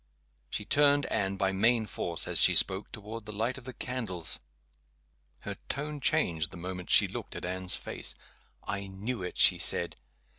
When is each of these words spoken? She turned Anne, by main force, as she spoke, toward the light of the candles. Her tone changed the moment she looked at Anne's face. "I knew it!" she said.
She 0.49 0.65
turned 0.65 1.05
Anne, 1.11 1.37
by 1.37 1.51
main 1.51 1.85
force, 1.85 2.27
as 2.27 2.41
she 2.41 2.55
spoke, 2.55 2.91
toward 2.91 3.27
the 3.27 3.31
light 3.31 3.59
of 3.59 3.65
the 3.65 3.73
candles. 3.73 4.39
Her 5.41 5.57
tone 5.69 5.99
changed 5.99 6.49
the 6.49 6.57
moment 6.57 6.89
she 6.89 7.07
looked 7.07 7.35
at 7.35 7.45
Anne's 7.45 7.75
face. 7.75 8.15
"I 8.63 8.87
knew 8.87 9.21
it!" 9.21 9.37
she 9.37 9.59
said. 9.59 9.97